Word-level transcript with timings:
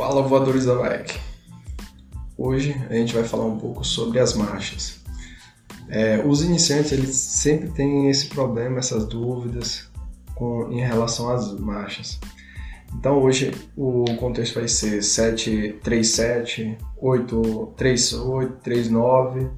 Fala 0.00 0.22
voadores 0.22 0.64
da 0.64 0.76
bike! 0.76 1.20
Hoje 2.38 2.74
a 2.88 2.94
gente 2.94 3.12
vai 3.12 3.22
falar 3.22 3.44
um 3.44 3.58
pouco 3.58 3.84
sobre 3.84 4.18
as 4.18 4.32
marchas. 4.32 4.98
É, 5.90 6.24
os 6.24 6.42
iniciantes 6.42 6.92
eles 6.92 7.14
sempre 7.14 7.68
têm 7.68 8.08
esse 8.08 8.28
problema, 8.28 8.78
essas 8.78 9.04
dúvidas 9.04 9.90
com, 10.34 10.72
em 10.72 10.80
relação 10.80 11.28
às 11.28 11.52
marchas. 11.60 12.18
Então 12.94 13.20
hoje 13.22 13.52
o 13.76 14.06
contexto 14.16 14.54
vai 14.54 14.66
ser 14.68 15.02
737, 15.02 16.78
838, 16.96 18.52
39, 18.62 19.50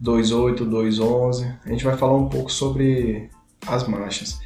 28, 0.00 0.64
211. 0.64 1.44
A 1.64 1.68
gente 1.70 1.84
vai 1.84 1.96
falar 1.96 2.14
um 2.14 2.28
pouco 2.28 2.52
sobre 2.52 3.28
as 3.66 3.88
marchas, 3.88 4.38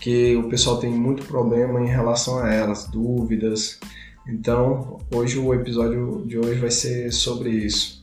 que 0.00 0.34
o 0.36 0.48
pessoal 0.48 0.78
tem 0.78 0.90
muito 0.90 1.26
problema 1.26 1.82
em 1.82 1.86
relação 1.86 2.38
a 2.38 2.50
elas, 2.50 2.86
dúvidas. 2.86 3.78
Então, 4.26 4.98
hoje 5.12 5.38
o 5.38 5.52
episódio 5.52 6.24
de 6.26 6.38
hoje 6.38 6.58
vai 6.58 6.70
ser 6.70 7.12
sobre 7.12 7.50
isso. 7.50 8.02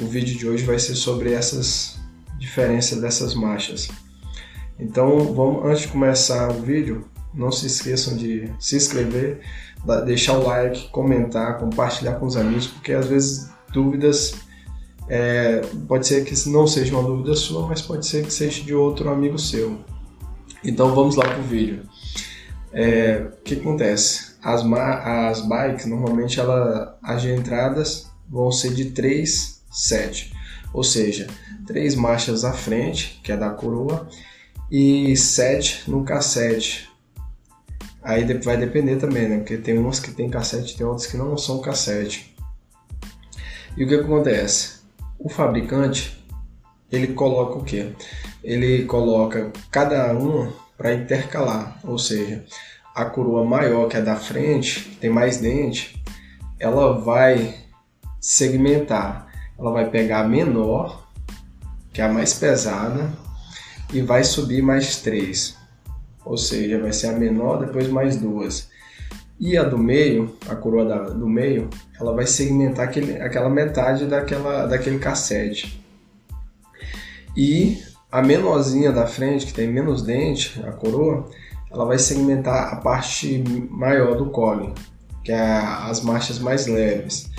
O 0.00 0.06
vídeo 0.06 0.38
de 0.38 0.48
hoje 0.48 0.64
vai 0.64 0.78
ser 0.78 0.94
sobre 0.94 1.32
essas 1.32 1.98
diferenças 2.38 3.00
dessas 3.00 3.34
marchas. 3.34 3.88
Então, 4.78 5.34
vamos 5.34 5.66
antes 5.66 5.82
de 5.82 5.88
começar 5.88 6.50
o 6.50 6.62
vídeo, 6.62 7.04
não 7.34 7.50
se 7.50 7.66
esqueçam 7.66 8.16
de 8.16 8.48
se 8.60 8.76
inscrever, 8.76 9.40
deixar 10.06 10.38
o 10.38 10.46
like, 10.46 10.88
comentar, 10.90 11.58
compartilhar 11.58 12.14
com 12.14 12.26
os 12.26 12.36
amigos, 12.36 12.68
porque 12.68 12.92
às 12.92 13.06
vezes 13.06 13.50
dúvidas 13.72 14.34
é, 15.08 15.62
pode 15.88 16.06
ser 16.06 16.24
que 16.24 16.48
não 16.48 16.66
seja 16.66 16.94
uma 16.94 17.02
dúvida 17.02 17.34
sua, 17.34 17.66
mas 17.66 17.82
pode 17.82 18.06
ser 18.06 18.24
que 18.24 18.32
seja 18.32 18.62
de 18.62 18.72
outro 18.72 19.10
amigo 19.10 19.36
seu. 19.36 19.80
Então 20.62 20.94
vamos 20.94 21.16
lá 21.16 21.26
para 21.26 21.40
o 21.40 21.42
vídeo. 21.42 21.82
É, 22.72 23.30
o 23.32 23.42
que 23.42 23.54
acontece? 23.54 24.27
As, 24.42 24.62
as 24.64 25.40
bikes, 25.40 25.86
normalmente 25.86 26.38
ela, 26.38 26.98
as 27.02 27.24
entradas 27.24 28.10
vão 28.28 28.52
ser 28.52 28.74
de 28.74 28.90
3, 28.90 29.62
7. 29.70 30.32
Ou 30.72 30.84
seja, 30.84 31.26
três 31.66 31.94
marchas 31.94 32.44
à 32.44 32.52
frente, 32.52 33.20
que 33.22 33.32
é 33.32 33.36
da 33.36 33.50
coroa, 33.50 34.08
e 34.70 35.16
7 35.16 35.90
no 35.90 36.04
cassete. 36.04 36.88
Aí 38.02 38.24
vai 38.38 38.56
depender 38.56 38.96
também, 38.96 39.28
né? 39.28 39.38
Porque 39.38 39.56
tem 39.56 39.78
umas 39.78 40.00
que 40.00 40.12
tem 40.12 40.30
cassete, 40.30 40.76
tem 40.76 40.86
outras 40.86 41.06
que 41.06 41.16
não 41.16 41.36
são 41.36 41.60
cassete. 41.60 42.34
E 43.76 43.84
o 43.84 43.88
que 43.88 43.94
acontece? 43.94 44.78
O 45.18 45.28
fabricante, 45.28 46.24
ele 46.90 47.08
coloca 47.08 47.58
o 47.58 47.64
quê? 47.64 47.92
Ele 48.42 48.84
coloca 48.84 49.52
cada 49.70 50.12
uma 50.12 50.52
para 50.76 50.94
intercalar, 50.94 51.80
ou 51.84 51.98
seja, 51.98 52.44
a 52.98 53.04
coroa 53.04 53.44
maior, 53.44 53.86
que 53.88 53.96
é 53.96 54.02
da 54.02 54.16
frente, 54.16 54.80
que 54.80 54.96
tem 54.96 55.08
mais 55.08 55.38
dente, 55.38 56.02
ela 56.58 56.98
vai 56.98 57.54
segmentar. 58.20 59.28
Ela 59.56 59.70
vai 59.70 59.88
pegar 59.88 60.24
a 60.24 60.28
menor, 60.28 61.08
que 61.92 62.00
é 62.00 62.04
a 62.04 62.12
mais 62.12 62.34
pesada, 62.34 63.12
e 63.92 64.00
vai 64.00 64.24
subir 64.24 64.62
mais 64.62 64.96
três. 64.96 65.56
Ou 66.24 66.36
seja, 66.36 66.80
vai 66.80 66.92
ser 66.92 67.06
a 67.06 67.12
menor, 67.12 67.64
depois 67.64 67.88
mais 67.88 68.16
duas. 68.16 68.68
E 69.38 69.56
a 69.56 69.62
do 69.62 69.78
meio, 69.78 70.36
a 70.48 70.56
coroa 70.56 70.84
da, 70.84 70.98
do 71.10 71.28
meio, 71.28 71.70
ela 72.00 72.12
vai 72.12 72.26
segmentar 72.26 72.88
aquele, 72.88 73.22
aquela 73.22 73.48
metade 73.48 74.06
daquela, 74.06 74.66
daquele 74.66 74.98
cassete. 74.98 75.80
E 77.36 77.80
a 78.10 78.20
menorzinha 78.20 78.90
da 78.90 79.06
frente, 79.06 79.46
que 79.46 79.54
tem 79.54 79.68
menos 79.68 80.02
dente, 80.02 80.60
a 80.66 80.72
coroa, 80.72 81.30
ela 81.70 81.84
vai 81.84 81.98
segmentar 81.98 82.72
a 82.72 82.76
parte 82.76 83.42
maior 83.70 84.16
do 84.16 84.26
cone, 84.26 84.74
que 85.24 85.32
é 85.32 85.40
as 85.40 86.02
marchas 86.02 86.38
mais 86.38 86.66
leves. 86.66 87.30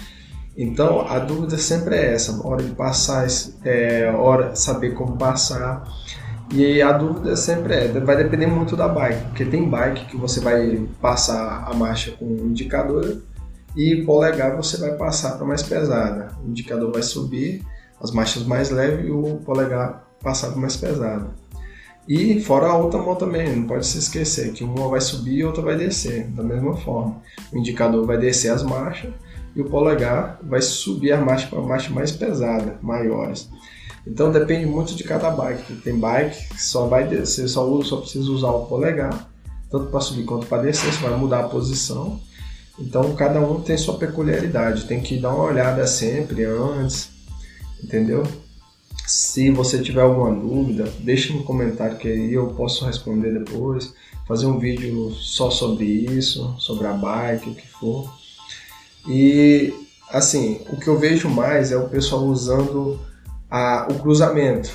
Então 0.56 1.08
a 1.08 1.20
dúvida 1.20 1.58
sempre 1.58 1.96
é 1.96 2.14
essa, 2.14 2.46
hora 2.46 2.64
de 2.64 2.72
passar, 2.72 3.26
é, 3.64 4.12
hora 4.12 4.56
saber 4.56 4.94
como 4.94 5.18
passar. 5.18 5.84
E 6.52 6.82
a 6.82 6.92
dúvida 6.92 7.36
sempre 7.36 7.74
é, 7.76 7.88
vai 7.88 8.18
depender 8.18 8.48
muito 8.48 8.76
da 8.76 8.88
bike, 8.88 9.24
porque 9.26 9.46
tem 9.46 9.70
bike 9.70 10.06
que 10.06 10.18
você 10.18 10.40
vai 10.40 10.88
passar 11.00 11.64
a 11.68 11.74
marcha 11.76 12.12
com 12.12 12.26
indicador 12.26 13.22
e 13.76 14.04
polegar 14.04 14.58
você 14.58 14.78
vai 14.78 14.94
passar 14.94 15.38
para 15.38 15.46
mais 15.46 15.62
pesada. 15.62 16.36
O 16.44 16.50
indicador 16.50 16.92
vai 16.92 17.04
subir, 17.04 17.64
as 18.02 18.12
marchas 18.12 18.44
mais 18.44 18.70
leves 18.70 19.08
e 19.08 19.12
o 19.12 19.38
polegar 19.46 20.04
passar 20.22 20.50
para 20.50 20.60
mais 20.60 20.76
pesada. 20.76 21.28
E 22.10 22.42
fora 22.42 22.66
a 22.66 22.76
outra 22.76 23.00
mão 23.00 23.14
também, 23.14 23.56
não 23.56 23.68
pode 23.68 23.86
se 23.86 24.00
esquecer 24.00 24.52
que 24.52 24.64
uma 24.64 24.88
vai 24.88 25.00
subir 25.00 25.36
e 25.36 25.44
outra 25.44 25.62
vai 25.62 25.78
descer, 25.78 26.26
da 26.30 26.42
mesma 26.42 26.76
forma. 26.76 27.22
O 27.54 27.58
indicador 27.60 28.04
vai 28.04 28.18
descer 28.18 28.50
as 28.52 28.64
marchas 28.64 29.14
e 29.56 29.62
o 29.62 29.66
polegar 29.66 30.40
vai 30.42 30.60
subir 30.60 31.12
a 31.12 31.22
marcha 31.22 31.46
para 31.46 31.62
marcha 31.62 31.92
mais 31.92 32.12
pesada, 32.12 32.80
maiores. 32.82 33.48
Então 34.08 34.32
depende 34.32 34.66
muito 34.66 34.96
de 34.96 35.04
cada 35.04 35.30
bike. 35.30 35.76
Tem 35.84 36.00
bike 36.00 36.50
que 36.50 36.60
só 36.60 36.88
vai 36.88 37.08
descer, 37.08 37.48
só, 37.48 37.70
usa, 37.70 37.90
só 37.90 37.98
precisa 37.98 38.32
usar 38.32 38.50
o 38.50 38.66
polegar, 38.66 39.30
tanto 39.70 39.92
para 39.92 40.02
subir 40.02 40.24
quanto 40.24 40.48
para 40.48 40.64
descer, 40.64 40.92
você 40.92 41.08
vai 41.08 41.16
mudar 41.16 41.42
a 41.42 41.50
posição. 41.50 42.20
Então 42.80 43.14
cada 43.14 43.40
um 43.40 43.62
tem 43.62 43.78
sua 43.78 44.00
peculiaridade, 44.00 44.86
tem 44.86 45.00
que 45.00 45.20
dar 45.20 45.30
uma 45.30 45.44
olhada 45.44 45.86
sempre 45.86 46.44
antes, 46.44 47.12
entendeu? 47.84 48.24
Se 49.10 49.50
você 49.50 49.82
tiver 49.82 50.02
alguma 50.02 50.32
dúvida, 50.32 50.88
deixe 51.00 51.34
no 51.34 51.44
comentário 51.44 51.98
que 51.98 52.08
aí 52.08 52.32
eu 52.32 52.50
posso 52.50 52.86
responder 52.86 53.34
depois. 53.40 53.92
Fazer 54.28 54.46
um 54.46 54.60
vídeo 54.60 55.10
só 55.16 55.50
sobre 55.50 55.84
isso, 55.84 56.54
sobre 56.60 56.86
a 56.86 56.94
bike, 56.94 57.50
o 57.50 57.56
que 57.56 57.68
for. 57.68 58.14
E 59.08 59.74
assim, 60.12 60.62
o 60.70 60.78
que 60.78 60.88
eu 60.88 61.00
vejo 61.00 61.28
mais 61.28 61.72
é 61.72 61.78
o 61.78 61.90
pessoal 61.90 62.24
usando 62.26 63.00
a, 63.50 63.88
o 63.90 63.98
cruzamento. 63.98 64.70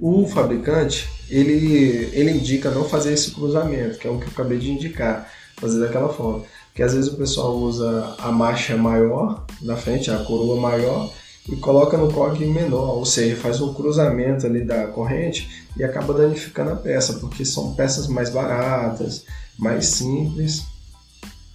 O 0.00 0.28
fabricante 0.28 1.10
ele, 1.28 2.10
ele 2.12 2.30
indica 2.30 2.70
não 2.70 2.84
fazer 2.84 3.12
esse 3.12 3.32
cruzamento, 3.32 3.98
que 3.98 4.06
é 4.06 4.10
o 4.10 4.20
que 4.20 4.26
eu 4.26 4.30
acabei 4.30 4.58
de 4.58 4.70
indicar, 4.70 5.28
fazer 5.56 5.80
daquela 5.80 6.10
forma. 6.10 6.44
Porque 6.68 6.84
às 6.84 6.94
vezes 6.94 7.12
o 7.12 7.16
pessoal 7.16 7.56
usa 7.56 8.14
a 8.20 8.30
marcha 8.30 8.76
maior 8.76 9.44
na 9.62 9.76
frente, 9.76 10.12
a 10.12 10.18
coroa 10.18 10.60
maior, 10.60 11.10
e 11.48 11.56
coloca 11.56 11.96
no 11.96 12.12
cog 12.12 12.44
menor, 12.46 12.96
ou 12.96 13.04
seja, 13.04 13.36
faz 13.36 13.60
um 13.60 13.74
cruzamento 13.74 14.46
ali 14.46 14.64
da 14.64 14.86
corrente 14.86 15.66
e 15.76 15.84
acaba 15.84 16.14
danificando 16.14 16.70
a 16.70 16.76
peça, 16.76 17.14
porque 17.14 17.44
são 17.44 17.74
peças 17.74 18.06
mais 18.06 18.30
baratas, 18.30 19.24
mais 19.58 19.86
simples 19.86 20.64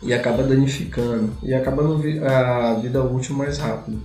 e 0.04 0.14
acaba 0.14 0.44
danificando 0.44 1.36
e 1.44 1.54
acaba 1.54 1.84
a 1.84 2.74
vida 2.76 3.04
útil 3.04 3.36
mais 3.36 3.58
rápido. 3.58 4.02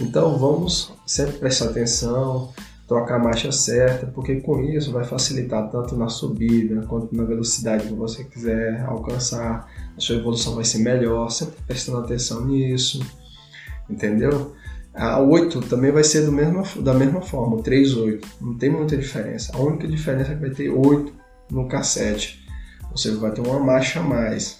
Então 0.00 0.38
vamos 0.38 0.92
sempre 1.06 1.38
prestar 1.38 1.66
atenção, 1.66 2.52
trocar 2.86 3.16
a 3.16 3.22
marcha 3.22 3.50
certa, 3.52 4.06
porque 4.06 4.36
com 4.40 4.62
isso 4.62 4.92
vai 4.92 5.04
facilitar 5.04 5.70
tanto 5.70 5.96
na 5.96 6.08
subida 6.08 6.86
quanto 6.86 7.14
na 7.14 7.24
velocidade 7.24 7.86
que 7.86 7.94
você 7.94 8.24
quiser 8.24 8.82
alcançar. 8.86 9.68
A 9.96 10.00
sua 10.00 10.16
evolução 10.16 10.54
vai 10.54 10.64
ser 10.64 10.78
melhor, 10.78 11.30
sempre 11.30 11.56
prestando 11.66 11.98
atenção 11.98 12.46
nisso, 12.46 13.00
entendeu? 13.88 14.54
A 14.96 15.20
8 15.20 15.60
também 15.62 15.92
vai 15.92 16.02
ser 16.02 16.24
do 16.24 16.32
mesmo, 16.32 16.64
da 16.82 16.94
mesma 16.94 17.20
forma, 17.20 17.56
o 17.56 17.62
3.8. 17.62 18.24
Não 18.40 18.56
tem 18.56 18.70
muita 18.70 18.96
diferença. 18.96 19.52
A 19.54 19.60
única 19.60 19.86
diferença 19.86 20.32
é 20.32 20.34
que 20.34 20.40
vai 20.40 20.50
ter 20.50 20.70
8 20.70 21.12
no 21.50 21.68
cassete. 21.68 22.46
Ou 22.90 22.96
seja, 22.96 23.18
vai 23.18 23.30
ter 23.30 23.42
uma 23.42 23.60
marcha 23.60 24.00
a 24.00 24.02
mais. 24.02 24.58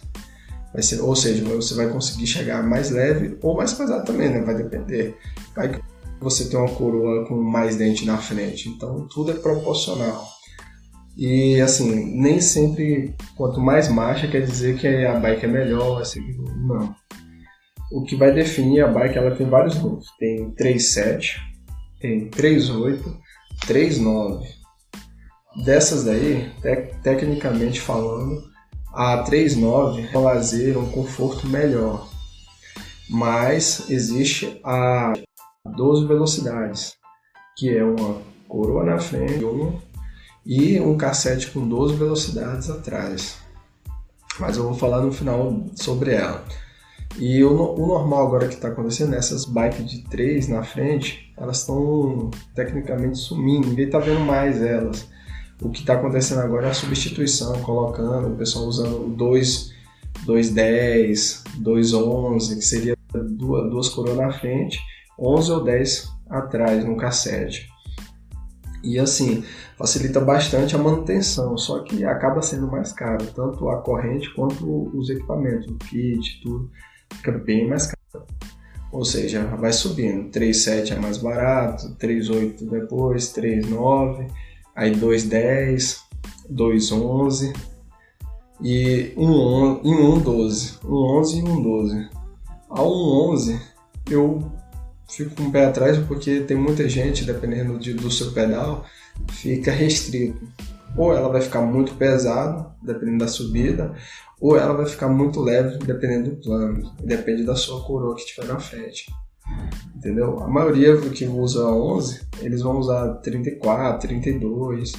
Vai 0.74 0.82
ser, 0.82 1.00
ou 1.00 1.16
seja, 1.16 1.42
você 1.42 1.72
vai 1.72 1.88
conseguir 1.88 2.26
chegar 2.26 2.62
mais 2.62 2.90
leve 2.90 3.38
ou 3.40 3.56
mais 3.56 3.72
pesado 3.72 4.04
também, 4.04 4.28
né? 4.28 4.42
Vai 4.42 4.54
depender. 4.56 5.16
Vai 5.54 5.70
que 5.70 5.80
você 6.20 6.50
tem 6.50 6.58
uma 6.58 6.68
coroa 6.68 7.26
com 7.26 7.36
mais 7.36 7.76
dente 7.76 8.04
na 8.04 8.18
frente. 8.18 8.68
Então 8.68 9.08
tudo 9.08 9.30
é 9.30 9.34
proporcional. 9.34 10.22
E 11.16 11.58
assim, 11.62 12.20
nem 12.20 12.42
sempre 12.42 13.14
quanto 13.38 13.58
mais 13.58 13.88
marcha 13.88 14.28
quer 14.28 14.42
dizer 14.42 14.76
que 14.76 14.86
a 14.86 15.18
bike 15.18 15.46
é 15.46 15.48
melhor, 15.48 16.02
assim, 16.02 16.20
não 16.58 16.94
o 17.90 18.02
que 18.02 18.16
vai 18.16 18.32
definir 18.32 18.82
a 18.82 18.88
bike, 18.88 19.18
ela 19.18 19.34
tem 19.34 19.48
vários 19.48 19.76
números. 19.76 20.06
Tem 20.18 20.50
37, 20.50 21.40
tem 22.00 22.28
38, 22.28 23.16
39. 23.66 24.46
Dessas 25.64 26.04
daí, 26.04 26.50
te 26.60 26.76
tecnicamente 27.02 27.80
falando, 27.80 28.42
a 28.92 29.22
39 29.22 30.08
é 30.12 30.18
um 30.18 30.24
lazer, 30.24 30.78
um 30.78 30.90
conforto 30.90 31.46
melhor. 31.46 32.08
Mas 33.08 33.88
existe 33.88 34.60
a 34.64 35.12
12 35.64 36.06
velocidades, 36.06 36.94
que 37.56 37.74
é 37.76 37.84
uma 37.84 38.20
coroa 38.48 38.84
na 38.84 38.98
frente, 38.98 39.44
e 40.44 40.80
um 40.80 40.96
cassete 40.96 41.50
com 41.50 41.66
12 41.66 41.94
velocidades 41.94 42.68
atrás. 42.68 43.38
Mas 44.38 44.56
eu 44.56 44.64
vou 44.64 44.74
falar 44.74 45.00
no 45.00 45.12
final 45.12 45.64
sobre 45.74 46.12
ela. 46.12 46.44
E 47.18 47.42
o, 47.42 47.74
o 47.74 47.86
normal 47.86 48.26
agora 48.26 48.48
que 48.48 48.54
está 48.54 48.68
acontecendo, 48.68 49.14
essas 49.14 49.44
bikes 49.44 49.90
de 49.90 50.02
3 50.04 50.48
na 50.48 50.62
frente, 50.62 51.32
elas 51.36 51.60
estão 51.60 52.30
tecnicamente 52.54 53.18
sumindo, 53.18 53.68
ninguém 53.68 53.86
está 53.86 53.98
vendo 53.98 54.20
mais 54.20 54.62
elas. 54.62 55.08
O 55.60 55.70
que 55.70 55.80
está 55.80 55.94
acontecendo 55.94 56.40
agora 56.40 56.66
é 56.66 56.70
a 56.70 56.74
substituição, 56.74 57.62
colocando 57.62 58.28
o 58.28 58.36
pessoal 58.36 58.66
usando 58.66 59.16
dois 59.16 59.74
210, 60.24 61.44
211, 61.58 62.56
que 62.56 62.62
seria 62.62 62.96
duas, 63.12 63.70
duas 63.70 63.88
coroas 63.88 64.16
na 64.16 64.32
frente, 64.32 64.78
11 65.18 65.52
ou 65.52 65.64
10 65.64 66.08
atrás 66.28 66.84
no 66.84 66.96
cassete. 66.96 67.68
E 68.82 68.98
assim, 68.98 69.42
facilita 69.76 70.20
bastante 70.20 70.76
a 70.76 70.78
manutenção, 70.78 71.56
só 71.56 71.80
que 71.80 72.04
acaba 72.04 72.40
sendo 72.42 72.70
mais 72.70 72.92
caro, 72.92 73.26
tanto 73.34 73.68
a 73.68 73.82
corrente 73.82 74.32
quanto 74.34 74.90
os 74.96 75.10
equipamentos, 75.10 75.66
o 75.66 75.76
kit, 75.76 76.40
tudo, 76.42 76.70
fica 77.14 77.32
bem 77.32 77.68
mais 77.68 77.86
caro. 77.86 78.26
Ou 78.92 79.04
seja, 79.04 79.44
vai 79.56 79.72
subindo, 79.72 80.30
3.7 80.30 80.92
é 80.92 80.98
mais 80.98 81.18
barato, 81.18 81.94
3.8 82.00 82.68
depois, 82.68 83.32
3.9, 83.34 84.30
aí 84.74 84.92
2.10, 84.92 85.98
2.11 86.50 87.54
e 88.62 89.12
1.12, 89.16 90.78
1.11 90.80 91.38
e 91.38 91.42
1.12. 91.42 92.08
A 92.70 92.80
1.11 92.80 93.60
eu 94.10 94.52
fico 95.08 95.34
com 95.34 95.44
o 95.44 95.52
pé 95.52 95.66
atrás 95.66 95.98
porque 95.98 96.40
tem 96.40 96.56
muita 96.56 96.88
gente, 96.88 97.24
dependendo 97.24 97.78
de, 97.78 97.92
do 97.92 98.10
seu 98.10 98.32
pedal, 98.32 98.84
fica 99.30 99.72
restrito. 99.72 100.46
Ou 100.96 101.12
ela 101.14 101.28
vai 101.28 101.40
ficar 101.40 101.60
muito 101.60 101.94
pesada, 101.94 102.70
dependendo 102.82 103.18
da 103.18 103.28
subida, 103.28 103.94
ou 104.40 104.56
ela 104.56 104.74
vai 104.74 104.86
ficar 104.86 105.08
muito 105.08 105.40
leve, 105.40 105.78
dependendo 105.78 106.30
do 106.30 106.36
plano. 106.36 106.92
Depende 107.02 107.44
da 107.44 107.54
sua 107.54 107.82
coroa 107.84 108.14
que 108.14 108.22
estiver 108.22 108.46
na 108.46 108.58
frente. 108.58 109.06
Entendeu? 109.94 110.38
A 110.42 110.48
maioria 110.48 110.96
que 111.10 111.26
usa 111.26 111.66
11, 111.66 112.20
eles 112.40 112.62
vão 112.62 112.78
usar 112.78 113.14
34, 113.16 114.08
32. 114.08 114.92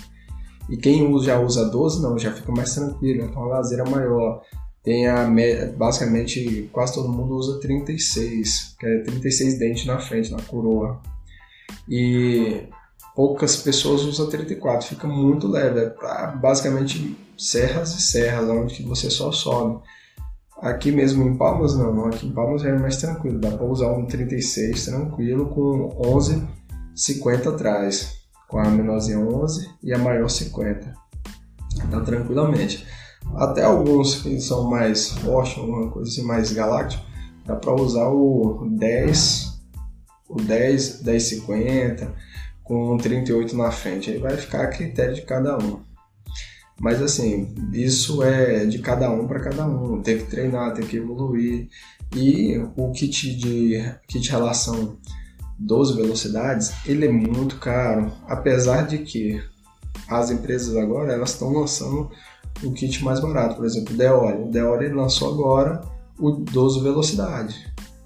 E 0.69 0.77
quem 0.77 1.17
já 1.19 1.39
usa 1.39 1.69
12, 1.69 2.01
não, 2.01 2.17
já 2.17 2.31
fica 2.31 2.51
mais 2.51 2.73
tranquilo, 2.73 3.23
então 3.23 3.43
a 3.43 3.47
laseira 3.47 3.87
maior. 3.89 4.41
Tem 4.83 5.07
a, 5.07 5.29
basicamente, 5.77 6.69
quase 6.71 6.93
todo 6.93 7.09
mundo 7.09 7.35
usa 7.35 7.59
36, 7.59 8.75
que 8.79 8.85
é 8.85 8.99
36 8.99 9.59
dentes 9.59 9.85
na 9.85 9.99
frente, 9.99 10.31
na 10.31 10.41
coroa. 10.41 11.01
E 11.89 12.63
poucas 13.17 13.57
pessoas 13.57 14.03
usam 14.03 14.29
34, 14.29 14.89
fica 14.89 15.07
muito 15.07 15.47
leve, 15.47 15.79
é 15.79 16.35
basicamente 16.35 17.17
serras 17.35 17.95
e 17.95 18.01
serras, 18.03 18.47
onde 18.47 18.75
que 18.75 18.83
você 18.83 19.09
só 19.09 19.31
sobe. 19.31 19.81
Aqui 20.61 20.91
mesmo 20.91 21.27
em 21.27 21.35
Palmas 21.35 21.75
não, 21.75 22.05
aqui 22.05 22.27
em 22.27 22.31
Palmas 22.31 22.63
é 22.63 22.77
mais 22.77 22.97
tranquilo, 22.97 23.39
dá 23.39 23.49
para 23.49 23.65
usar 23.65 23.91
um 23.91 24.05
36 24.05 24.85
tranquilo 24.85 25.47
com 25.47 25.97
11 25.99 26.47
50 26.93 27.49
atrás, 27.49 28.19
com 28.47 28.59
a 28.59 28.69
menorzinha 28.69 29.17
11 29.17 29.67
e 29.81 29.91
a 29.91 29.97
maior 29.97 30.29
50. 30.29 30.93
Dá 31.89 32.01
tranquilamente. 32.01 32.85
Até 33.35 33.63
alguns 33.63 34.21
que 34.21 34.39
são 34.39 34.69
mais 34.69 35.09
fortes, 35.09 35.57
alguma 35.57 35.89
coisa 35.89 36.07
assim, 36.07 36.21
mais 36.21 36.53
galáctico, 36.53 37.03
dá 37.47 37.55
para 37.55 37.73
usar 37.73 38.09
o 38.09 38.67
10, 38.77 39.59
o 40.29 40.35
10, 40.39 41.01
1050 41.01 42.36
com 42.67 42.97
38 42.97 43.55
na 43.55 43.71
frente. 43.71 44.11
Aí 44.11 44.17
vai 44.17 44.35
ficar 44.35 44.63
a 44.63 44.67
critério 44.67 45.15
de 45.15 45.21
cada 45.21 45.57
um. 45.57 45.79
Mas 46.79 47.01
assim, 47.01 47.55
isso 47.73 48.21
é 48.21 48.65
de 48.65 48.79
cada 48.79 49.09
um 49.09 49.25
para 49.25 49.39
cada 49.39 49.65
um. 49.65 50.01
Tem 50.01 50.17
que 50.17 50.25
treinar, 50.25 50.73
tem 50.73 50.85
que 50.85 50.97
evoluir. 50.97 51.69
E 52.15 52.57
o 52.75 52.91
kit 52.91 53.35
de 53.35 53.83
kit 54.07 54.29
relação 54.29 54.97
12 55.57 55.95
velocidades, 55.95 56.73
ele 56.85 57.07
é 57.07 57.11
muito 57.11 57.57
caro, 57.57 58.11
apesar 58.27 58.85
de 58.85 58.99
que 58.99 59.41
as 60.07 60.29
empresas 60.29 60.75
agora 60.75 61.13
elas 61.13 61.31
estão 61.31 61.51
lançando 61.51 62.11
o 62.63 62.71
kit 62.71 63.03
mais 63.03 63.19
barato, 63.19 63.55
por 63.55 63.65
exemplo, 63.65 63.93
o 63.93 63.97
Deore. 63.97 64.43
O 64.43 64.51
Deore 64.51 64.89
lançou 64.89 65.33
agora 65.33 65.81
o 66.19 66.31
12 66.31 66.81
velocidade. 66.81 67.55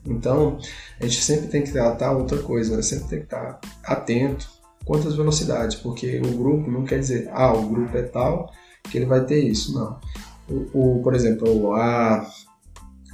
Então, 0.06 0.58
a 1.00 1.06
gente 1.06 1.22
sempre 1.22 1.48
tem 1.48 1.64
que 1.64 1.72
tratar 1.72 2.12
outra 2.12 2.40
coisa, 2.40 2.76
né? 2.76 2.82
sempre 2.82 3.08
tem 3.08 3.20
que 3.20 3.26
estar 3.26 3.60
atento 3.84 4.50
quantas 4.86 5.16
velocidades, 5.16 5.76
porque 5.76 6.20
o 6.20 6.38
grupo 6.38 6.70
não 6.70 6.84
quer 6.84 7.00
dizer, 7.00 7.30
ah, 7.32 7.54
o 7.54 7.68
grupo 7.68 7.96
é 7.98 8.02
tal 8.02 8.52
que 8.90 8.98
ele 8.98 9.06
vai 9.06 9.24
ter 9.24 9.44
isso, 9.44 9.74
não. 9.74 10.00
O, 10.50 10.98
o 10.98 11.04
por 11.04 11.14
exemplo, 11.14 11.74
a, 11.74 12.28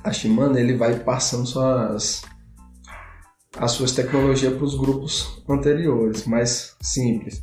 a 0.04 0.12
Shimano 0.14 0.58
ele 0.58 0.76
vai 0.76 0.98
passando 1.00 1.46
suas 1.46 2.24
as 3.58 3.72
suas 3.72 3.92
tecnologias 3.92 4.54
para 4.54 4.64
os 4.64 4.78
grupos 4.78 5.44
anteriores, 5.50 6.26
mais 6.26 6.76
simples. 6.80 7.42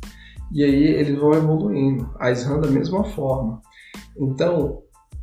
E 0.51 0.63
aí 0.63 0.83
eles 0.83 1.19
vão 1.19 1.33
evoluindo. 1.33 2.09
A 2.19 2.31
SRAM 2.31 2.61
da 2.61 2.69
mesma 2.69 3.03
forma. 3.03 3.61
Então, 4.17 4.81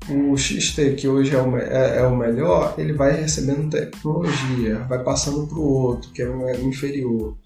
o 0.08 0.36
XT, 0.36 0.94
que 0.94 1.06
hoje 1.06 1.34
é 1.34 1.40
o, 1.40 1.56
é, 1.56 1.98
é 1.98 2.06
o, 2.06 2.16
melhor, 2.16 2.74
ele 2.78 2.92
vai 2.92 3.12
recebendo 3.12 3.70
tecnologia, 3.70 4.80
vai 4.88 5.02
passando 5.02 5.46
para 5.46 5.58
o 5.58 5.62
outro, 5.62 6.10
que 6.12 6.22
é 6.22 6.28
um 6.28 6.68
inferior. 6.68 7.36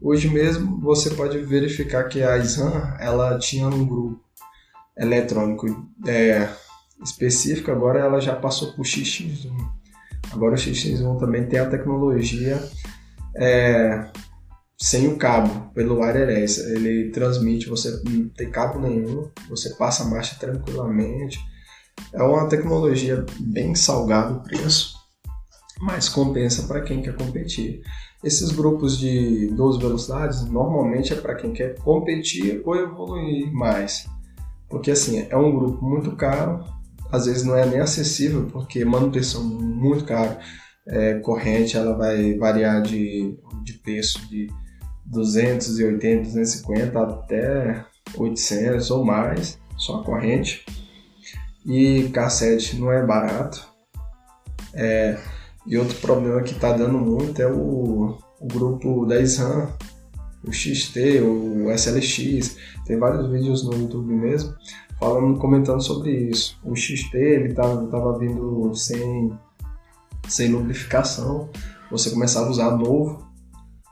Hoje 0.00 0.28
mesmo 0.28 0.80
você 0.80 1.10
pode 1.10 1.38
verificar 1.38 2.04
que 2.04 2.22
a 2.22 2.38
SRAM 2.38 2.96
ela 3.00 3.38
tinha 3.38 3.66
um 3.66 3.84
grupo 3.84 4.20
eletrônico 4.96 5.66
é, 6.06 6.48
específico, 7.02 7.70
agora 7.70 8.00
ela 8.00 8.20
já 8.20 8.34
passou 8.34 8.72
para 8.72 8.80
o 8.80 8.84
XX1. 8.84 9.50
Agora 10.32 10.54
o 10.54 10.58
XX1 10.58 11.18
também 11.18 11.46
tem 11.46 11.58
a 11.58 11.68
tecnologia 11.68 12.62
é, 13.36 14.08
sem 14.80 15.08
o 15.08 15.16
cabo, 15.16 15.70
pelo 15.74 16.00
wireless. 16.00 16.60
Ele 16.60 17.10
transmite, 17.10 17.68
você 17.68 18.00
não 18.08 18.28
tem 18.28 18.50
cabo 18.50 18.78
nenhum, 18.78 19.28
você 19.48 19.70
passa 19.74 20.04
a 20.04 20.06
marcha 20.06 20.36
tranquilamente. 20.38 21.38
É 22.12 22.22
uma 22.22 22.48
tecnologia 22.48 23.24
bem 23.40 23.74
salgada 23.74 24.34
o 24.34 24.42
preço, 24.42 24.96
mas 25.80 26.08
compensa 26.08 26.66
para 26.66 26.82
quem 26.82 27.02
quer 27.02 27.16
competir. 27.16 27.82
Esses 28.22 28.50
grupos 28.50 28.98
de 28.98 29.48
12 29.54 29.78
velocidades 29.78 30.44
normalmente 30.46 31.12
é 31.12 31.16
para 31.16 31.36
quem 31.36 31.52
quer 31.52 31.76
competir 31.78 32.62
ou 32.64 32.74
evoluir 32.74 33.52
mais. 33.52 34.08
Porque 34.68 34.90
assim, 34.90 35.26
é 35.30 35.36
um 35.36 35.54
grupo 35.56 35.84
muito 35.84 36.16
caro, 36.16 36.64
às 37.10 37.26
vezes 37.26 37.44
não 37.44 37.56
é 37.56 37.64
nem 37.64 37.80
acessível, 37.80 38.46
porque 38.52 38.84
manutenção 38.84 39.44
muito 39.44 40.04
caro. 40.04 40.36
É, 40.90 41.14
corrente 41.20 41.76
ela 41.76 41.94
vai 41.96 42.34
variar 42.38 42.80
de, 42.82 43.38
de 43.62 43.74
preço 43.74 44.26
de 44.28 44.48
280, 45.06 46.22
250 46.22 46.98
até 46.98 47.84
800 48.16 48.90
ou 48.90 49.04
mais, 49.04 49.58
só 49.76 50.00
a 50.00 50.04
corrente. 50.04 50.64
E 51.68 52.08
cassete 52.08 52.80
não 52.80 52.90
é 52.90 53.04
barato. 53.04 53.68
É, 54.74 55.18
e 55.66 55.76
outro 55.76 55.96
problema 55.98 56.42
que 56.42 56.52
está 56.52 56.72
dando 56.72 56.98
muito 56.98 57.40
é 57.40 57.46
o, 57.46 58.16
o 58.40 58.46
grupo 58.46 59.04
da 59.06 59.20
SRAM, 59.20 59.68
o 60.44 60.52
XT, 60.52 61.20
o 61.20 61.70
SLX. 61.70 62.56
Tem 62.86 62.98
vários 62.98 63.30
vídeos 63.30 63.62
no 63.62 63.74
YouTube 63.74 64.12
mesmo 64.14 64.54
falando, 64.98 65.38
comentando 65.38 65.82
sobre 65.82 66.10
isso. 66.12 66.58
O 66.64 66.74
XT 66.74 67.16
ele 67.16 67.54
tava, 67.54 67.86
tava 67.86 68.18
vindo 68.18 68.74
sem, 68.74 69.32
sem 70.28 70.50
lubrificação. 70.50 71.48
Você 71.90 72.10
começava 72.10 72.46
a 72.46 72.50
usar 72.50 72.76
novo, 72.76 73.26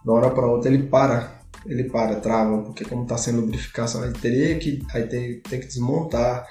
da 0.05 0.13
hora 0.13 0.31
para 0.31 0.47
outra 0.47 0.73
ele 0.73 0.85
para, 0.85 1.36
ele 1.69 1.85
para, 1.85 2.17
trava, 2.17 2.63
porque 2.63 2.85
como 2.85 3.03
está 3.03 3.17
sem 3.17 3.35
lubrificação, 3.35 4.03
aí 4.03 4.13
teria 4.13 4.59
que, 4.59 4.83
aí 4.93 5.07
tem, 5.07 5.41
tem 5.41 5.61
que 5.61 5.67
desmontar, 5.67 6.47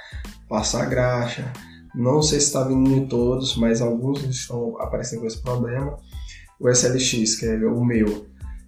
passar 0.47 0.85
graxa. 0.85 1.51
Não 1.93 2.21
sei 2.21 2.39
se 2.39 2.47
está 2.47 2.63
vindo 2.63 2.91
em 2.91 3.07
todos, 3.07 3.55
mas 3.57 3.81
alguns 3.81 4.23
estão 4.23 4.79
aparecendo 4.79 5.21
com 5.21 5.27
esse 5.27 5.41
problema. 5.41 5.97
O 6.59 6.69
SLX, 6.69 7.35
que 7.35 7.45
é 7.45 7.55
o 7.65 7.83
meu, 7.83 8.27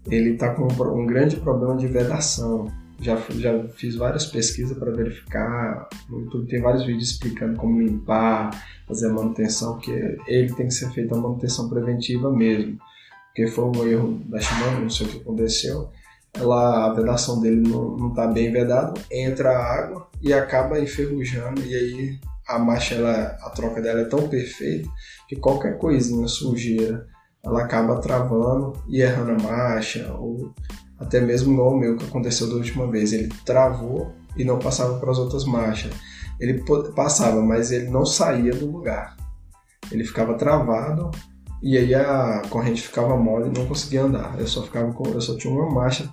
ele 0.09 0.31
está 0.31 0.53
com 0.53 0.67
um, 0.67 1.05
grande 1.05 1.37
problema 1.37 1.75
de 1.75 1.87
vedação. 1.87 2.71
Já, 2.99 3.15
já 3.35 3.67
fiz 3.69 3.95
várias 3.95 4.25
pesquisas 4.25 4.77
para 4.77 4.91
verificar. 4.91 5.87
No 6.09 6.21
YouTube 6.21 6.47
tem 6.47 6.61
vários 6.61 6.85
vídeos 6.85 7.11
explicando 7.11 7.57
como 7.57 7.81
limpar, 7.81 8.51
fazer 8.87 9.07
a 9.07 9.13
manutenção, 9.13 9.73
porque 9.73 10.17
ele 10.27 10.53
tem 10.53 10.67
que 10.67 10.73
ser 10.73 10.89
feita 10.91 11.15
a 11.15 11.19
manutenção 11.19 11.69
preventiva 11.69 12.31
mesmo 12.31 12.79
porque 13.37 13.51
foi 13.51 13.65
um 13.65 13.87
erro 13.87 14.19
da 14.25 14.39
Shimano, 14.39 14.81
não 14.81 14.89
sei 14.89 15.05
o 15.05 15.09
que 15.11 15.17
aconteceu. 15.17 15.91
Ela, 16.39 16.85
a 16.85 16.93
vedação 16.93 17.41
dele 17.41 17.67
não 17.67 18.09
está 18.09 18.27
bem 18.27 18.51
vedada, 18.51 18.93
entra 19.11 19.49
a 19.49 19.73
água 19.73 20.07
e 20.21 20.33
acaba 20.33 20.79
enferrujando, 20.79 21.61
e 21.65 21.73
aí 21.73 22.19
a 22.47 22.59
marcha, 22.59 22.95
ela, 22.95 23.37
a 23.41 23.49
troca 23.49 23.81
dela 23.81 24.01
é 24.01 24.05
tão 24.05 24.27
perfeita 24.27 24.89
que 25.27 25.35
qualquer 25.35 25.77
coisinha 25.77 26.27
sujeira 26.27 27.07
ela 27.43 27.63
acaba 27.63 27.99
travando 27.99 28.73
e 28.87 29.01
errando 29.01 29.31
a 29.31 29.43
marcha, 29.43 30.13
ou 30.13 30.53
até 30.99 31.19
mesmo 31.21 31.53
igual 31.53 31.73
o 31.73 31.77
meu 31.77 31.95
que 31.95 32.05
aconteceu 32.05 32.49
da 32.49 32.55
última 32.55 32.89
vez. 32.89 33.13
Ele 33.13 33.29
travou 33.45 34.13
e 34.35 34.43
não 34.43 34.59
passava 34.59 34.99
para 34.99 35.11
as 35.11 35.17
outras 35.17 35.45
marchas. 35.45 35.93
Ele 36.39 36.63
passava, 36.95 37.41
mas 37.41 37.71
ele 37.71 37.89
não 37.89 38.05
saía 38.05 38.53
do 38.53 38.69
lugar. 38.69 39.15
Ele 39.91 40.03
ficava 40.03 40.33
travado 40.35 41.09
e 41.61 41.77
aí 41.77 41.95
a 41.95 42.41
corrente 42.49 42.81
ficava 42.81 43.15
mole 43.17 43.49
e 43.49 43.57
não 43.57 43.65
conseguia 43.65 44.03
andar. 44.03 44.39
Eu 44.39 44.47
só 44.47 44.63
ficava 44.63 44.91
com, 44.93 45.07
eu 45.09 45.21
só 45.21 45.35
tinha 45.37 45.53
uma 45.53 45.69
marcha, 45.69 46.09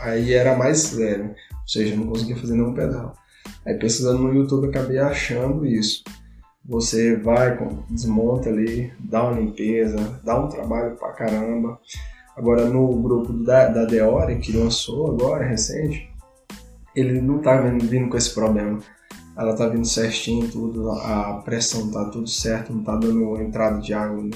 aí 0.00 0.32
era 0.34 0.56
mais 0.56 0.92
leve, 0.92 1.24
ou 1.24 1.68
seja, 1.68 1.96
não 1.96 2.06
conseguia 2.06 2.36
fazer 2.36 2.54
nenhum 2.54 2.74
pedal. 2.74 3.14
Aí 3.64 3.74
pesquisando 3.74 4.22
no 4.22 4.34
YouTube 4.34 4.68
acabei 4.68 4.98
achando 4.98 5.66
isso. 5.66 6.04
você 6.64 7.16
vai, 7.16 7.56
desmonta 7.88 8.48
ali, 8.48 8.92
dá 8.98 9.24
uma 9.24 9.38
limpeza, 9.38 10.20
dá 10.24 10.38
um 10.38 10.48
trabalho 10.48 10.96
pra 10.96 11.12
caramba. 11.12 11.80
Agora 12.36 12.68
no 12.68 13.00
grupo 13.00 13.32
da, 13.32 13.68
da 13.68 13.84
Deore, 13.84 14.38
que 14.38 14.56
lançou 14.56 15.10
agora, 15.10 15.44
recente, 15.44 16.10
ele 16.94 17.20
não 17.20 17.38
tá 17.38 17.60
vindo 17.60 18.08
com 18.08 18.16
esse 18.16 18.34
problema. 18.34 18.78
Ela 19.36 19.54
tá 19.54 19.68
vindo 19.68 19.86
certinho, 19.86 20.50
tudo, 20.50 20.90
a 20.90 21.42
pressão 21.44 21.90
tá 21.90 22.06
tudo 22.06 22.28
certo, 22.28 22.72
não 22.72 22.82
tá 22.82 22.96
dando 22.96 23.40
entrada 23.40 23.80
de 23.80 23.92
água 23.92 24.22
né? 24.22 24.30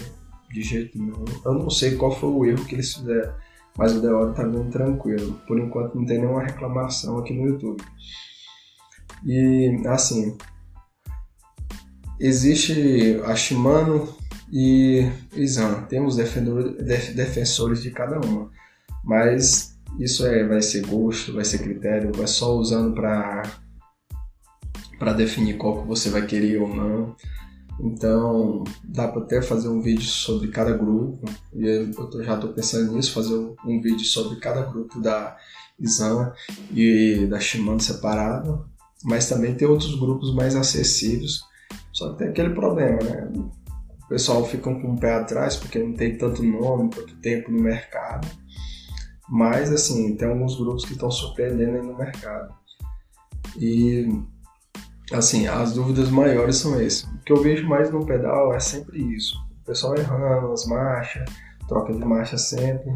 de 0.52 0.62
jeito 0.62 0.98
nenhum. 0.98 1.24
Eu 1.44 1.54
não 1.54 1.70
sei 1.70 1.96
qual 1.96 2.12
foi 2.12 2.28
o 2.28 2.44
erro 2.44 2.64
que 2.64 2.74
eles 2.74 2.94
fizeram, 2.94 3.32
mas 3.76 3.94
o 3.94 4.00
Deore 4.00 4.34
tá 4.34 4.42
vindo 4.42 4.70
tranquilo. 4.70 5.40
Por 5.46 5.58
enquanto 5.58 5.94
não 5.94 6.04
tem 6.04 6.18
nenhuma 6.18 6.42
reclamação 6.42 7.18
aqui 7.18 7.32
no 7.32 7.46
YouTube. 7.46 7.82
E 9.24 9.82
assim, 9.86 10.36
existe 12.18 13.20
a 13.24 13.34
Shimano 13.34 14.08
e 14.52 15.08
Izan, 15.34 15.82
temos 15.82 16.16
defensores 16.16 17.82
de 17.82 17.90
cada 17.90 18.18
uma, 18.26 18.50
mas 19.04 19.78
isso 19.98 20.26
é, 20.26 20.44
vai 20.46 20.62
ser 20.62 20.86
gosto, 20.86 21.34
vai 21.34 21.44
ser 21.44 21.58
critério, 21.58 22.12
vai 22.14 22.26
só 22.26 22.56
usando 22.56 22.94
para 22.94 23.42
para 24.98 25.14
definir 25.14 25.56
qual 25.56 25.80
que 25.80 25.88
você 25.88 26.10
vai 26.10 26.26
querer 26.26 26.60
ou 26.60 26.68
não. 26.68 27.16
Então, 27.82 28.64
dá 28.84 29.08
para 29.08 29.22
até 29.22 29.40
fazer 29.40 29.68
um 29.68 29.80
vídeo 29.80 30.04
sobre 30.04 30.48
cada 30.48 30.72
grupo. 30.72 31.24
E 31.54 31.64
eu 31.66 31.92
já 32.22 32.34
estou 32.34 32.52
pensando 32.52 32.92
nisso, 32.92 33.12
fazer 33.12 33.34
um 33.34 33.80
vídeo 33.80 34.04
sobre 34.04 34.38
cada 34.38 34.62
grupo 34.62 35.00
da 35.00 35.36
Izan 35.78 36.32
e 36.72 37.26
da 37.28 37.40
Shimano 37.40 37.80
separado. 37.80 38.68
Mas 39.02 39.28
também 39.28 39.54
tem 39.54 39.66
outros 39.66 39.98
grupos 39.98 40.34
mais 40.34 40.54
acessíveis. 40.54 41.40
Só 41.92 42.12
que 42.12 42.18
tem 42.18 42.28
aquele 42.28 42.50
problema, 42.50 42.98
né? 43.02 43.32
O 44.04 44.08
pessoal 44.08 44.44
fica 44.44 44.64
com 44.64 44.92
o 44.92 44.98
pé 44.98 45.14
atrás 45.14 45.56
porque 45.56 45.78
não 45.78 45.94
tem 45.94 46.18
tanto 46.18 46.42
nome, 46.42 46.90
tanto 46.90 47.16
tempo 47.20 47.50
no 47.50 47.60
mercado. 47.62 48.28
Mas, 49.28 49.72
assim, 49.72 50.16
tem 50.16 50.28
alguns 50.28 50.56
grupos 50.56 50.84
que 50.84 50.92
estão 50.92 51.10
surpreendendo 51.10 51.76
aí 51.76 51.86
no 51.86 51.96
mercado. 51.96 52.52
E, 53.56 54.08
assim, 55.12 55.46
as 55.46 55.72
dúvidas 55.72 56.10
maiores 56.10 56.56
são 56.56 56.80
esses. 56.80 57.04
O 57.04 57.18
que 57.24 57.32
eu 57.32 57.42
vejo 57.42 57.68
mais 57.68 57.90
no 57.90 58.04
pedal 58.04 58.54
é 58.54 58.60
sempre 58.60 58.98
isso. 59.16 59.36
O 59.62 59.66
pessoal 59.66 59.96
errando 59.96 60.52
as 60.52 60.66
marchas, 60.66 61.28
troca 61.68 61.92
de 61.92 62.04
marcha 62.04 62.36
sempre. 62.36 62.92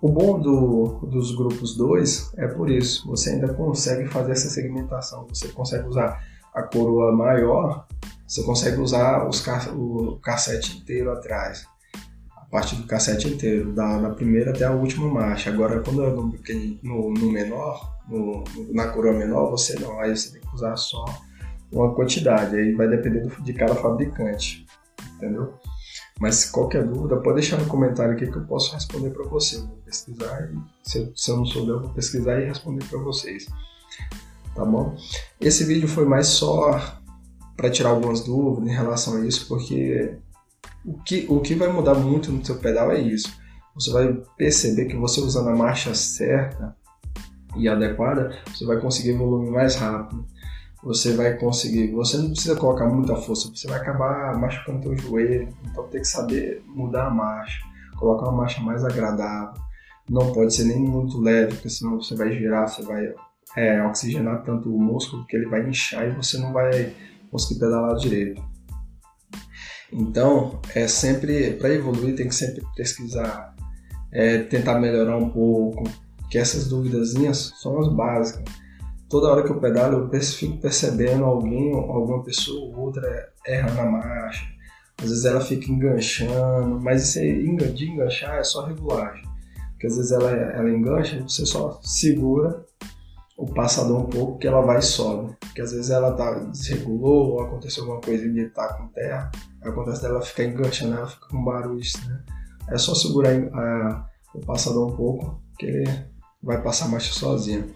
O 0.00 0.08
bom 0.08 0.40
do, 0.40 1.06
dos 1.06 1.34
grupos 1.36 1.76
2 1.76 2.32
é 2.36 2.48
por 2.48 2.70
isso. 2.70 3.06
Você 3.08 3.30
ainda 3.30 3.54
consegue 3.54 4.08
fazer 4.08 4.32
essa 4.32 4.50
segmentação. 4.50 5.26
Você 5.28 5.48
consegue 5.48 5.86
usar 5.86 6.20
a 6.52 6.62
coroa 6.62 7.12
maior, 7.12 7.86
você 8.26 8.42
consegue 8.42 8.80
usar 8.80 9.28
os, 9.28 9.46
o 9.74 10.18
cassete 10.20 10.78
inteiro 10.78 11.10
atrás 11.12 11.66
parte 12.52 12.76
do 12.76 12.86
cassete 12.86 13.28
inteiro, 13.28 13.72
da, 13.72 13.98
da 13.98 14.10
primeira 14.10 14.50
até 14.50 14.64
a 14.64 14.72
última 14.72 15.08
marcha. 15.08 15.48
Agora, 15.48 15.80
quando 15.80 16.02
eu 16.02 16.14
no, 16.82 17.14
no 17.14 17.32
menor, 17.32 17.96
no, 18.06 18.44
na 18.74 18.88
coroa 18.88 19.14
menor, 19.14 19.50
você 19.50 19.74
não, 19.80 19.98
aí 19.98 20.14
você 20.14 20.32
tem 20.32 20.42
que 20.42 20.54
usar 20.54 20.76
só 20.76 21.02
uma 21.72 21.94
quantidade, 21.94 22.56
aí 22.56 22.72
vai 22.74 22.88
depender 22.88 23.26
de 23.42 23.52
cada 23.54 23.74
fabricante, 23.74 24.66
entendeu? 25.16 25.54
Mas 26.20 26.44
qualquer 26.44 26.86
dúvida, 26.86 27.16
pode 27.16 27.36
deixar 27.36 27.58
no 27.58 27.66
comentário 27.66 28.12
aqui 28.12 28.30
que 28.30 28.36
eu 28.36 28.44
posso 28.44 28.72
responder 28.74 29.10
para 29.10 29.24
você. 29.24 29.58
Vou 29.58 29.78
pesquisar 29.84 30.50
e 30.52 30.88
se 30.88 30.98
eu, 30.98 31.12
se 31.16 31.30
eu 31.30 31.36
não 31.36 31.44
souber, 31.44 31.74
eu 31.74 31.80
vou 31.80 31.90
pesquisar 31.90 32.40
e 32.40 32.46
responder 32.46 32.84
para 32.84 32.98
vocês. 32.98 33.46
Tá 34.54 34.64
bom? 34.64 34.96
Esse 35.40 35.64
vídeo 35.64 35.88
foi 35.88 36.04
mais 36.04 36.28
só 36.28 37.00
para 37.56 37.70
tirar 37.70 37.90
algumas 37.90 38.20
dúvidas 38.20 38.70
em 38.70 38.74
relação 38.74 39.16
a 39.16 39.26
isso, 39.26 39.48
porque 39.48 40.16
o 40.84 40.98
que, 41.02 41.26
o 41.28 41.40
que 41.40 41.54
vai 41.54 41.68
mudar 41.72 41.94
muito 41.94 42.30
no 42.30 42.44
seu 42.44 42.56
pedal 42.56 42.92
é 42.92 43.00
isso. 43.00 43.32
Você 43.74 43.90
vai 43.90 44.22
perceber 44.36 44.86
que 44.86 44.96
você 44.96 45.20
usando 45.20 45.48
a 45.48 45.56
marcha 45.56 45.94
certa 45.94 46.76
e 47.56 47.68
adequada, 47.68 48.38
você 48.46 48.64
vai 48.66 48.80
conseguir 48.80 49.12
volume 49.12 49.50
mais 49.50 49.74
rápido. 49.76 50.26
Você 50.82 51.14
vai 51.14 51.36
conseguir, 51.36 51.92
você 51.92 52.16
não 52.16 52.30
precisa 52.30 52.56
colocar 52.56 52.86
muita 52.86 53.14
força, 53.14 53.48
você 53.48 53.68
vai 53.68 53.78
acabar 53.78 54.36
machucando 54.36 54.82
seu 54.82 54.98
joelho, 54.98 55.48
então 55.64 55.86
tem 55.88 56.00
que 56.00 56.08
saber 56.08 56.62
mudar 56.66 57.06
a 57.06 57.10
marcha, 57.10 57.62
colocar 57.96 58.28
uma 58.28 58.38
marcha 58.38 58.60
mais 58.60 58.84
agradável. 58.84 59.54
Não 60.10 60.32
pode 60.32 60.52
ser 60.52 60.64
nem 60.64 60.80
muito 60.80 61.20
leve, 61.20 61.54
porque 61.54 61.70
senão 61.70 62.00
você 62.00 62.16
vai 62.16 62.32
girar, 62.32 62.68
você 62.68 62.82
vai 62.82 63.14
é, 63.56 63.82
oxigenar 63.84 64.42
tanto 64.42 64.74
o 64.74 64.80
músculo 64.80 65.24
que 65.26 65.36
ele 65.36 65.46
vai 65.46 65.68
inchar 65.68 66.08
e 66.08 66.10
você 66.10 66.38
não 66.38 66.52
vai 66.52 66.92
conseguir 67.30 67.60
pedalar 67.60 67.96
direito. 67.96 68.42
Então, 69.92 70.60
é 70.74 70.88
sempre 70.88 71.52
para 71.52 71.68
evoluir 71.70 72.16
tem 72.16 72.26
que 72.26 72.34
sempre 72.34 72.64
pesquisar, 72.74 73.54
é, 74.10 74.38
tentar 74.38 74.80
melhorar 74.80 75.16
um 75.18 75.28
pouco, 75.28 75.84
que 76.30 76.38
essas 76.38 76.68
duvidazinhas 76.68 77.52
são 77.60 77.78
as 77.78 77.88
básicas. 77.94 78.42
Toda 79.12 79.30
hora 79.30 79.42
que 79.42 79.50
eu 79.50 79.60
pedalo, 79.60 80.08
eu 80.10 80.20
fico 80.22 80.56
percebendo 80.56 81.26
alguém, 81.26 81.70
alguma 81.74 82.24
pessoa 82.24 82.64
ou 82.64 82.86
outra 82.86 83.30
errando 83.46 83.78
a 83.78 83.84
marcha. 83.84 84.42
Às 84.96 85.10
vezes 85.10 85.26
ela 85.26 85.40
fica 85.42 85.70
enganchando, 85.70 86.80
mas 86.80 87.14
isso 87.14 87.74
de 87.74 87.90
enganchar 87.90 88.38
é 88.38 88.42
só 88.42 88.64
regulagem. 88.64 89.22
Porque 89.72 89.86
às 89.86 89.96
vezes 89.96 90.12
ela, 90.12 90.30
ela 90.30 90.70
engancha, 90.70 91.20
você 91.28 91.44
só 91.44 91.78
segura 91.82 92.64
o 93.36 93.44
passador 93.44 94.00
um 94.00 94.06
pouco 94.06 94.38
que 94.38 94.46
ela 94.46 94.62
vai 94.62 94.78
e 94.78 94.82
sobe. 94.82 95.36
Porque 95.40 95.60
às 95.60 95.72
vezes 95.72 95.90
ela 95.90 96.14
tá, 96.14 96.32
desregulou 96.44 97.32
ou 97.32 97.42
aconteceu 97.42 97.82
alguma 97.82 98.00
coisa 98.00 98.24
e 98.24 98.48
tá 98.48 98.72
com 98.78 98.88
terra, 98.94 99.30
acontece 99.60 100.00
dela 100.00 100.22
ficar 100.22 100.44
enganchando, 100.44 100.96
ela 100.96 101.06
fica 101.06 101.26
com 101.28 101.44
barulho, 101.44 101.82
né? 102.08 102.24
É 102.70 102.78
só 102.78 102.94
segurar 102.94 103.32
a, 103.34 104.06
o 104.34 104.40
passador 104.40 104.90
um 104.90 104.96
pouco 104.96 105.38
que 105.58 105.66
ele 105.66 105.90
vai 106.42 106.62
passar 106.62 106.86
a 106.86 106.88
marcha 106.88 107.12
sozinho. 107.12 107.70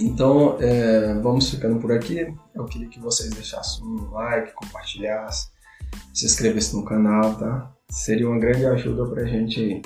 Então, 0.00 0.56
é, 0.60 1.14
vamos 1.14 1.50
ficando 1.50 1.78
por 1.80 1.92
aqui. 1.92 2.34
Eu 2.54 2.64
queria 2.64 2.88
que 2.88 3.00
vocês 3.00 3.30
deixassem 3.30 3.84
um 3.84 4.10
like, 4.10 4.52
compartilhassem, 4.54 5.50
se 6.12 6.26
inscrevessem 6.26 6.80
no 6.80 6.84
canal, 6.84 7.34
tá? 7.34 7.72
Seria 7.88 8.28
uma 8.28 8.38
grande 8.38 8.66
ajuda 8.66 9.06
pra 9.06 9.24
gente 9.24 9.80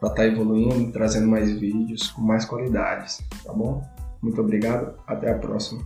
para 0.00 0.10
estar 0.10 0.22
tá 0.22 0.26
evoluindo, 0.26 0.92
trazendo 0.92 1.28
mais 1.28 1.50
vídeos 1.52 2.10
com 2.10 2.22
mais 2.22 2.44
qualidades, 2.44 3.22
tá 3.44 3.52
bom? 3.52 3.82
Muito 4.20 4.40
obrigado, 4.40 4.94
até 5.06 5.30
a 5.30 5.38
próxima. 5.38 5.84